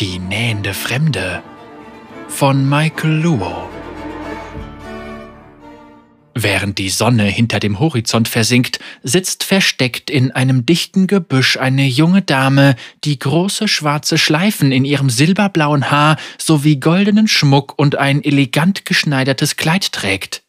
[0.00, 1.40] Die nähende Fremde
[2.26, 3.70] von Michael Luo.
[6.34, 12.22] Während die Sonne hinter dem Horizont versinkt, sitzt versteckt in einem dichten Gebüsch eine junge
[12.22, 18.86] Dame, die große schwarze Schleifen in ihrem silberblauen Haar sowie goldenen Schmuck und ein elegant
[18.86, 20.42] geschneidertes Kleid trägt.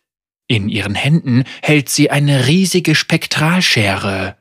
[0.47, 4.37] In ihren Händen hält sie eine riesige Spektralschere.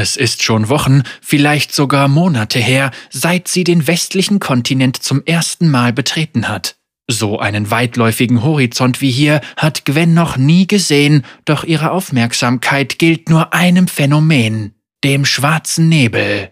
[0.00, 5.68] Es ist schon Wochen, vielleicht sogar Monate her, seit sie den westlichen Kontinent zum ersten
[5.68, 6.76] Mal betreten hat.
[7.06, 13.28] So einen weitläufigen Horizont wie hier hat Gwen noch nie gesehen, doch ihre Aufmerksamkeit gilt
[13.28, 14.72] nur einem Phänomen,
[15.04, 16.50] dem schwarzen Nebel.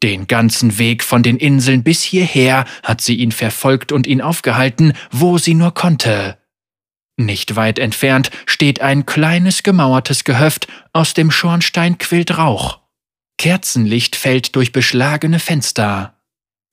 [0.00, 4.92] Den ganzen Weg von den Inseln bis hierher hat sie ihn verfolgt und ihn aufgehalten,
[5.10, 6.38] wo sie nur konnte.
[7.20, 12.78] Nicht weit entfernt steht ein kleines gemauertes Gehöft, aus dem Schornstein quillt Rauch.
[13.36, 16.14] Kerzenlicht fällt durch beschlagene Fenster.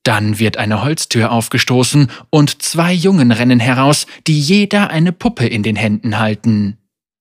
[0.03, 5.63] Dann wird eine Holztür aufgestoßen und zwei Jungen rennen heraus, die jeder eine Puppe in
[5.63, 6.77] den Händen halten.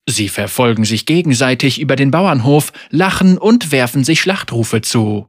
[0.09, 5.27] Sie verfolgen sich gegenseitig über den Bauernhof, lachen und werfen sich Schlachtrufe zu.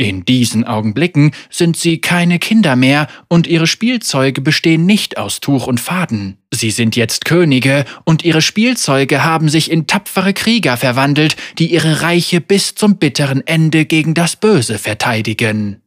[0.00, 5.66] In diesen Augenblicken sind sie keine Kinder mehr und ihre Spielzeuge bestehen nicht aus Tuch
[5.66, 6.38] und Faden.
[6.54, 12.00] Sie sind jetzt Könige und ihre Spielzeuge haben sich in tapfere Krieger verwandelt, die ihre
[12.00, 15.82] Reiche bis zum bitteren Ende gegen das Böse verteidigen.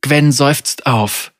[0.00, 1.34] Gwen seufzt auf.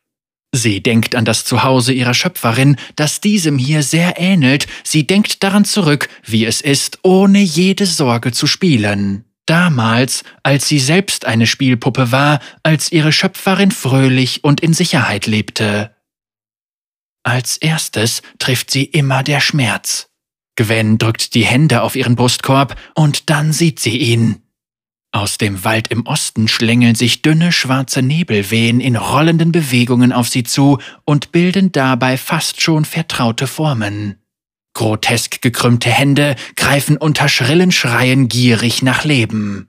[0.54, 5.64] Sie denkt an das Zuhause ihrer Schöpferin, das diesem hier sehr ähnelt, sie denkt daran
[5.64, 9.24] zurück, wie es ist, ohne jede Sorge zu spielen.
[9.46, 15.94] Damals, als sie selbst eine Spielpuppe war, als ihre Schöpferin fröhlich und in Sicherheit lebte.
[17.24, 20.08] Als erstes trifft sie immer der Schmerz.
[20.56, 24.42] Gwen drückt die Hände auf ihren Brustkorb und dann sieht sie ihn.
[25.14, 30.42] Aus dem Wald im Osten schlängeln sich dünne schwarze Nebelwehen in rollenden Bewegungen auf sie
[30.42, 34.21] zu und bilden dabei fast schon vertraute Formen.
[34.74, 39.68] Grotesk gekrümmte Hände greifen unter schrillen Schreien gierig nach Leben.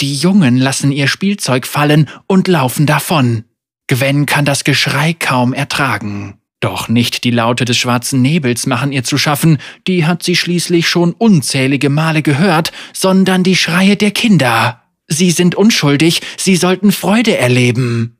[0.00, 3.44] Die Jungen lassen ihr Spielzeug fallen und laufen davon.
[3.86, 6.38] Gwen kann das Geschrei kaum ertragen.
[6.60, 10.88] Doch nicht die Laute des schwarzen Nebels machen ihr zu schaffen, die hat sie schließlich
[10.88, 14.82] schon unzählige Male gehört, sondern die Schreie der Kinder.
[15.08, 18.18] Sie sind unschuldig, sie sollten Freude erleben.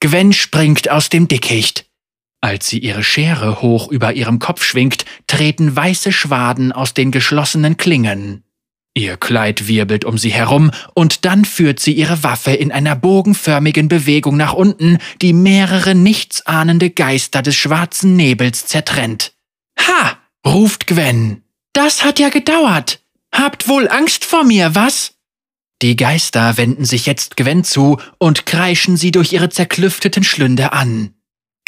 [0.00, 1.89] Gwen springt aus dem Dickicht.
[2.40, 7.76] Als sie ihre Schere hoch über ihrem Kopf schwingt, treten weiße Schwaden aus den geschlossenen
[7.76, 8.44] Klingen.
[8.94, 13.88] Ihr Kleid wirbelt um sie herum und dann führt sie ihre Waffe in einer bogenförmigen
[13.88, 19.32] Bewegung nach unten, die mehrere nichtsahnende Geister des schwarzen Nebels zertrennt.
[19.78, 20.18] Ha!
[20.44, 21.42] ruft Gwen.
[21.72, 23.00] Das hat ja gedauert.
[23.32, 25.14] Habt wohl Angst vor mir, was?
[25.82, 31.14] Die Geister wenden sich jetzt Gwen zu und kreischen sie durch ihre zerklüfteten Schlünde an.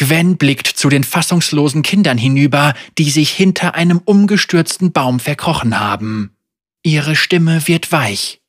[0.02, 6.34] Gwen blickt zu den fassungslosen Kindern hinüber, die sich hinter einem umgestürzten Baum verkrochen haben.
[6.82, 8.40] Ihre Stimme wird weich.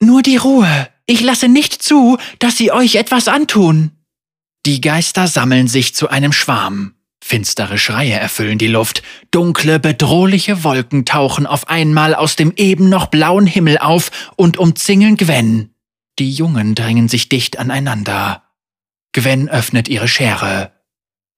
[0.00, 0.88] Nur die Ruhe.
[1.04, 3.90] Ich lasse nicht zu, dass sie euch etwas antun.
[4.64, 6.94] Die Geister sammeln sich zu einem Schwarm.
[7.22, 9.02] Finstere Schreie erfüllen die Luft.
[9.30, 15.18] Dunkle, bedrohliche Wolken tauchen auf einmal aus dem eben noch blauen Himmel auf und umzingeln
[15.18, 15.74] Gwen.
[16.18, 18.44] Die Jungen drängen sich dicht aneinander.
[19.12, 20.72] Gwen öffnet ihre Schere.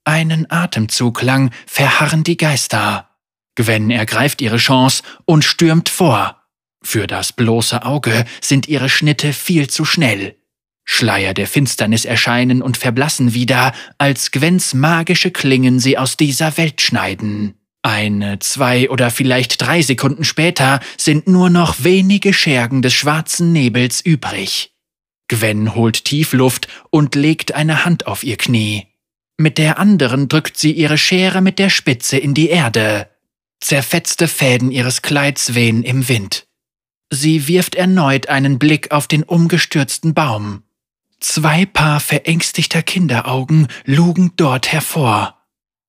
[0.04, 3.10] Einen Atemzug lang verharren die Geister.
[3.56, 6.42] Gwen ergreift ihre Chance und stürmt vor.
[6.82, 10.36] Für das bloße Auge sind ihre Schnitte viel zu schnell.
[10.84, 16.82] Schleier der Finsternis erscheinen und verblassen wieder, als Gwens magische Klingen sie aus dieser Welt
[16.82, 17.54] schneiden.
[17.82, 24.02] Eine, zwei oder vielleicht drei Sekunden später sind nur noch wenige Schergen des schwarzen Nebels
[24.02, 24.74] übrig.
[25.28, 28.86] Gwen holt tief Luft und legt eine Hand auf ihr Knie.
[29.36, 33.08] Mit der anderen drückt sie ihre Schere mit der Spitze in die Erde.
[33.60, 36.46] Zerfetzte Fäden ihres Kleids wehen im Wind.
[37.10, 40.62] Sie wirft erneut einen Blick auf den umgestürzten Baum.
[41.20, 45.40] Zwei Paar verängstigter Kinderaugen lugen dort hervor.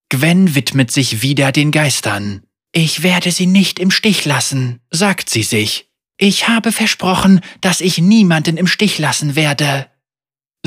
[0.10, 2.44] Gwen widmet sich wieder den Geistern.
[2.72, 5.90] Ich werde sie nicht im Stich lassen, sagt sie sich.
[6.18, 9.88] Ich habe versprochen, dass ich niemanden im Stich lassen werde.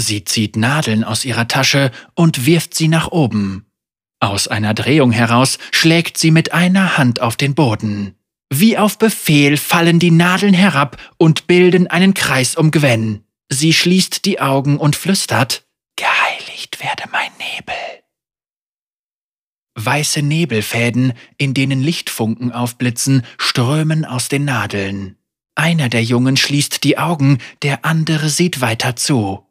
[0.01, 3.67] Sie zieht Nadeln aus ihrer Tasche und wirft sie nach oben.
[4.21, 8.15] Aus einer Drehung heraus schlägt sie mit einer Hand auf den Boden.
[8.49, 13.25] Wie auf Befehl fallen die Nadeln herab und bilden einen Kreis um Gwen.
[13.49, 15.67] Sie schließt die Augen und flüstert,
[15.97, 17.75] Geheiligt werde mein Nebel.
[19.75, 25.17] Weiße Nebelfäden, in denen Lichtfunken aufblitzen, strömen aus den Nadeln.
[25.57, 29.48] Einer der Jungen schließt die Augen, der andere sieht weiter zu.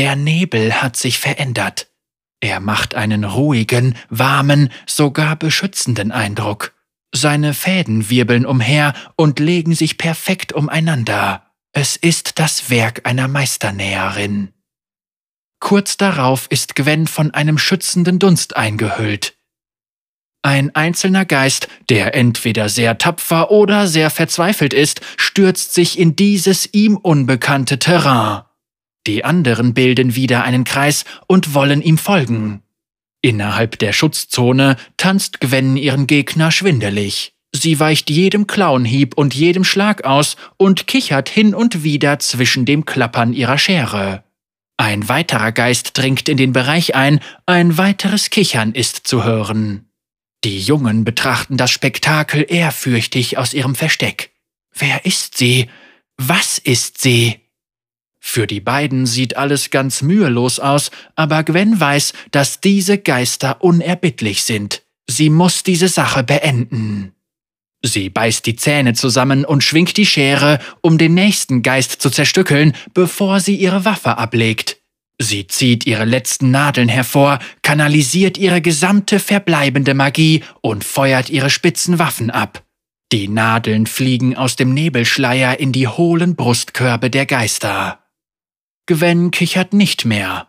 [0.00, 1.92] Der Nebel hat sich verändert.
[2.40, 6.72] Er macht einen ruhigen, warmen, sogar beschützenden Eindruck.
[7.14, 11.52] Seine Fäden wirbeln umher und legen sich perfekt umeinander.
[11.72, 14.54] Es ist das Werk einer Meisternäherin.
[15.60, 19.36] Kurz darauf ist Gwen von einem schützenden Dunst eingehüllt.
[20.40, 26.72] Ein einzelner Geist, der entweder sehr tapfer oder sehr verzweifelt ist, stürzt sich in dieses
[26.72, 28.44] ihm unbekannte Terrain.
[29.06, 32.62] Die anderen bilden wieder einen Kreis und wollen ihm folgen.
[33.22, 37.34] Innerhalb der Schutzzone tanzt Gwen ihren Gegner schwindelig.
[37.52, 42.84] Sie weicht jedem Klauenhieb und jedem Schlag aus und kichert hin und wieder zwischen dem
[42.84, 44.24] Klappern ihrer Schere.
[44.76, 49.90] Ein weiterer Geist dringt in den Bereich ein, ein weiteres Kichern ist zu hören.
[50.44, 54.30] Die Jungen betrachten das Spektakel ehrfürchtig aus ihrem Versteck.
[54.72, 55.68] Wer ist sie?
[56.16, 57.40] Was ist sie?
[58.20, 64.42] Für die beiden sieht alles ganz mühelos aus, aber Gwen weiß, dass diese Geister unerbittlich
[64.42, 64.82] sind.
[65.08, 67.12] Sie muss diese Sache beenden.
[67.82, 72.74] Sie beißt die Zähne zusammen und schwingt die Schere, um den nächsten Geist zu zerstückeln,
[72.92, 74.76] bevor sie ihre Waffe ablegt.
[75.18, 81.98] Sie zieht ihre letzten Nadeln hervor, kanalisiert ihre gesamte verbleibende Magie und feuert ihre spitzen
[81.98, 82.64] Waffen ab.
[83.12, 87.98] Die Nadeln fliegen aus dem Nebelschleier in die hohlen Brustkörbe der Geister.
[88.90, 90.48] Gwen kichert nicht mehr.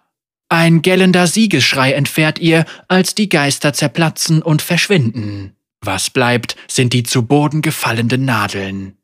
[0.49, 5.55] Ein gellender Siegesschrei entfährt ihr, als die Geister zerplatzen und verschwinden.
[5.79, 8.97] Was bleibt, sind die zu Boden gefallenden Nadeln.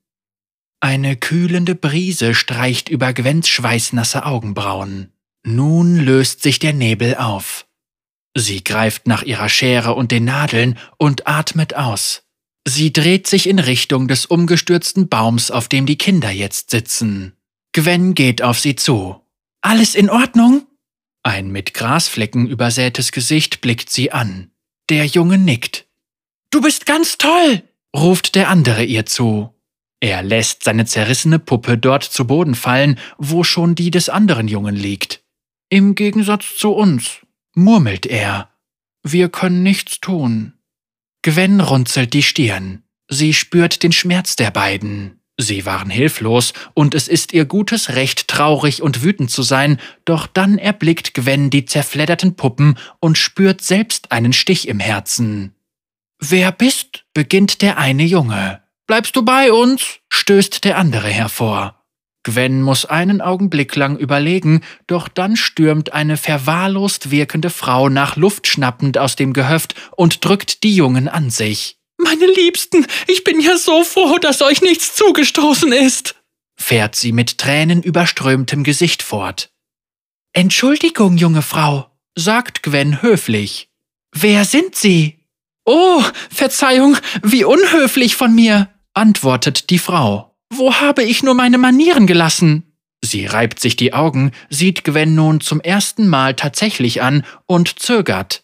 [0.80, 5.14] Eine kühlende Brise streicht über Gwens schweißnasse Augenbrauen.
[5.46, 7.68] Nun löst sich der Nebel auf.
[8.36, 12.24] Sie greift nach ihrer Schere und den Nadeln und atmet aus.
[12.68, 17.38] Sie dreht sich in Richtung des umgestürzten Baums, auf dem die Kinder jetzt sitzen.
[17.78, 19.22] Gwen geht auf sie zu.
[19.68, 20.66] Alles in Ordnung?
[21.24, 24.50] Ein mit Grasflecken übersätes Gesicht blickt sie an.
[24.90, 25.88] Der Junge nickt.
[26.52, 29.54] Du bist ganz toll, ruft der andere ihr zu.
[30.00, 34.74] Er lässt seine zerrissene Puppe dort zu Boden fallen, wo schon die des anderen Jungen
[34.74, 35.22] liegt.
[35.68, 38.50] Im Gegensatz zu uns, murmelt er.
[39.04, 40.54] Wir können nichts tun.
[41.24, 42.84] Gwen runzelt die Stirn.
[43.10, 45.17] Sie spürt den Schmerz der beiden.
[45.40, 50.26] Sie waren hilflos, und es ist ihr gutes Recht, traurig und wütend zu sein, doch
[50.26, 55.54] dann erblickt Gwen die zerfledderten Puppen und spürt selbst einen Stich im Herzen.
[56.20, 57.06] Wer bist?
[57.14, 58.64] beginnt der eine Junge.
[58.88, 60.00] Bleibst du bei uns?
[60.10, 61.84] stößt der andere hervor.
[62.24, 68.48] Gwen muss einen Augenblick lang überlegen, doch dann stürmt eine verwahrlost wirkende Frau nach Luft
[68.48, 71.77] schnappend aus dem Gehöft und drückt die Jungen an sich.
[71.98, 76.16] Meine Liebsten, ich bin ja so froh, dass euch nichts zugestoßen ist,
[76.56, 79.52] fährt sie mit tränenüberströmtem Gesicht fort.
[80.34, 83.70] Entschuldigung, junge Frau, sagt Gwen höflich.
[84.14, 85.20] Wer sind Sie?
[85.66, 90.36] Oh, Verzeihung, wie unhöflich von mir, antwortet die Frau.
[90.50, 92.74] Wo habe ich nur meine Manieren gelassen?
[93.04, 98.44] Sie reibt sich die Augen, sieht Gwen nun zum ersten Mal tatsächlich an und zögert.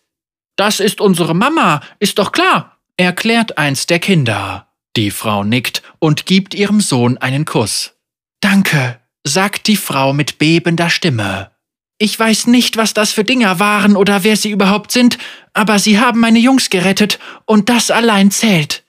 [0.55, 4.67] Das ist unsere Mama, ist doch klar, erklärt eins der Kinder.
[4.95, 7.93] Die Frau nickt und gibt ihrem Sohn einen Kuss.
[8.41, 11.51] Danke, sagt die Frau mit bebender Stimme.
[11.97, 15.17] Ich weiß nicht, was das für Dinger waren oder wer sie überhaupt sind,
[15.53, 18.83] aber sie haben meine Jungs gerettet und das allein zählt.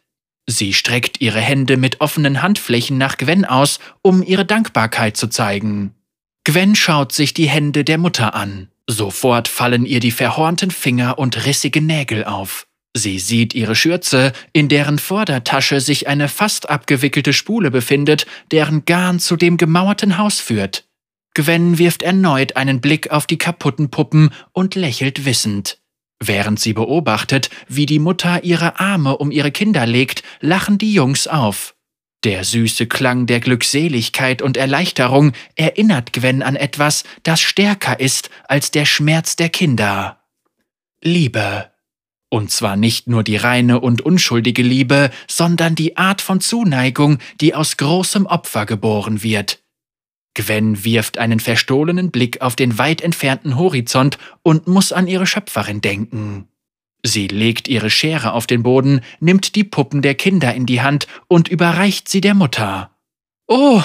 [0.46, 5.94] Sie streckt ihre Hände mit offenen Handflächen nach Gwen aus, um ihre Dankbarkeit zu zeigen.
[6.44, 8.68] Gwen schaut sich die Hände der Mutter an.
[8.86, 12.66] Sofort fallen ihr die verhornten Finger und rissige Nägel auf.
[12.96, 19.18] Sie sieht ihre Schürze, in deren Vordertasche sich eine fast abgewickelte Spule befindet, deren Garn
[19.18, 20.84] zu dem gemauerten Haus führt.
[21.34, 25.78] Gwen wirft erneut einen Blick auf die kaputten Puppen und lächelt wissend.
[26.20, 31.26] Während sie beobachtet, wie die Mutter ihre Arme um ihre Kinder legt, lachen die Jungs
[31.26, 31.74] auf.
[32.22, 38.70] Der süße Klang der Glückseligkeit und Erleichterung erinnert Gwen an etwas, das stärker ist als
[38.70, 40.20] der Schmerz der Kinder.
[41.02, 41.73] Liebe.
[42.34, 47.54] Und zwar nicht nur die reine und unschuldige Liebe, sondern die Art von Zuneigung, die
[47.54, 49.62] aus großem Opfer geboren wird.
[50.34, 55.80] Gwen wirft einen verstohlenen Blick auf den weit entfernten Horizont und muss an ihre Schöpferin
[55.80, 56.48] denken.
[57.04, 61.06] Sie legt ihre Schere auf den Boden, nimmt die Puppen der Kinder in die Hand
[61.28, 62.90] und überreicht sie der Mutter.
[63.46, 63.80] Oh,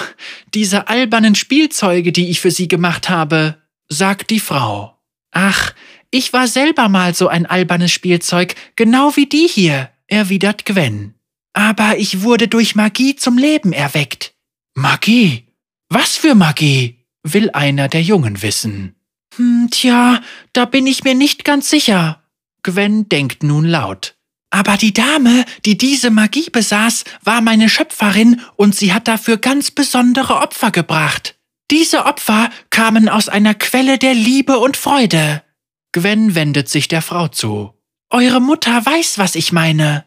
[0.54, 4.96] diese albernen Spielzeuge, die ich für sie gemacht habe, sagt die Frau.
[5.30, 5.72] Ach,
[6.10, 11.14] ich war selber mal so ein albernes Spielzeug, genau wie die hier, erwidert Gwen.
[11.52, 14.34] Aber ich wurde durch Magie zum Leben erweckt.
[14.74, 15.46] Magie?
[15.88, 16.96] Was für Magie?
[17.22, 18.94] will einer der Jungen wissen.
[19.36, 20.20] Hm, tja,
[20.52, 22.22] da bin ich mir nicht ganz sicher.
[22.62, 24.16] Gwen denkt nun laut.
[24.50, 29.70] Aber die Dame, die diese Magie besaß, war meine Schöpferin und sie hat dafür ganz
[29.70, 31.36] besondere Opfer gebracht.
[31.70, 35.42] Diese Opfer kamen aus einer Quelle der Liebe und Freude.
[35.92, 37.74] Gwen wendet sich der Frau zu.
[38.10, 40.06] Eure Mutter weiß, was ich meine.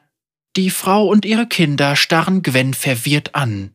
[0.55, 3.73] Die Frau und ihre Kinder starren Gwen verwirrt an.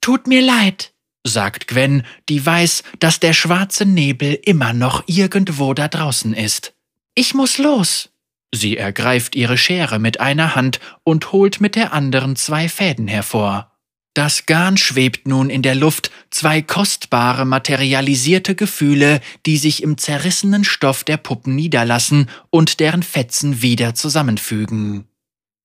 [0.00, 0.92] Tut mir leid,
[1.24, 6.74] sagt Gwen, die weiß, dass der schwarze Nebel immer noch irgendwo da draußen ist.
[7.14, 8.10] Ich muss los.
[8.52, 13.69] Sie ergreift ihre Schere mit einer Hand und holt mit der anderen zwei Fäden hervor.
[14.14, 20.64] Das Garn schwebt nun in der Luft, zwei kostbare materialisierte Gefühle, die sich im zerrissenen
[20.64, 25.04] Stoff der Puppen niederlassen und deren Fetzen wieder zusammenfügen.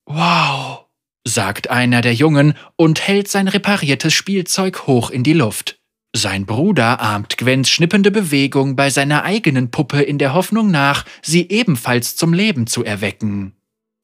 [0.06, 0.86] Wow,
[1.24, 5.80] sagt einer der Jungen und hält sein repariertes Spielzeug hoch in die Luft.
[6.16, 11.50] Sein Bruder ahmt Gwens schnippende Bewegung bei seiner eigenen Puppe in der Hoffnung nach, sie
[11.50, 13.54] ebenfalls zum Leben zu erwecken.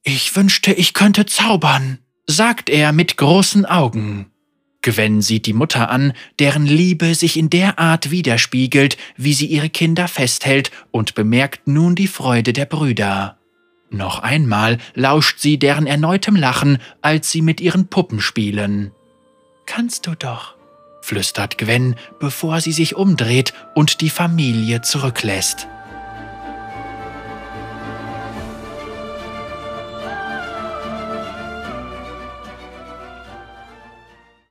[0.03, 4.30] Ich wünschte, ich könnte zaubern, sagt er mit großen Augen.
[4.81, 9.69] Gwen sieht die Mutter an, deren Liebe sich in der Art widerspiegelt, wie sie ihre
[9.69, 13.37] Kinder festhält, und bemerkt nun die Freude der Brüder.
[13.91, 18.91] Noch einmal lauscht sie deren erneutem Lachen, als sie mit ihren Puppen spielen.
[19.65, 20.55] Kannst du doch,
[21.01, 25.67] flüstert Gwen, bevor sie sich umdreht und die Familie zurücklässt.